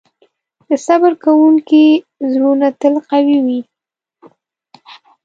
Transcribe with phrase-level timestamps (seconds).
[0.67, 1.83] د صبر کوونکي
[2.31, 3.61] زړونه تل قوي وي.